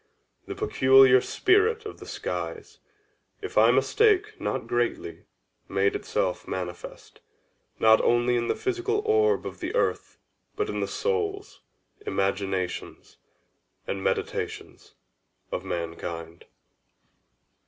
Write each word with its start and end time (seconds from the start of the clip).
The 0.47 0.55
peculiar 0.55 1.21
spirit 1.21 1.85
of 1.85 1.99
the 1.99 2.07
skies, 2.07 2.79
if 3.43 3.55
I 3.55 3.69
mistake 3.69 4.41
not 4.41 4.65
greatly, 4.65 5.25
made 5.69 5.95
itself 5.95 6.47
manifest, 6.47 7.19
not 7.77 8.01
only 8.01 8.35
in 8.35 8.47
the 8.47 8.55
physical 8.55 9.03
orb 9.05 9.45
of 9.45 9.59
the 9.59 9.75
earth, 9.75 10.17
but 10.55 10.69
in 10.71 10.79
the 10.79 10.87
souls, 10.87 11.61
imaginations, 12.03 13.17
and 13.85 14.03
meditations 14.03 14.95
of 15.51 15.63
mankind. 15.63 16.45